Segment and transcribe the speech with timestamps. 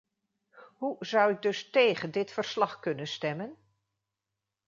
[0.75, 3.55] Hoe zou ik dus tegen dit verslag kunnen stemmen?